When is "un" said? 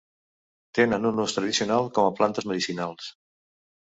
1.09-1.19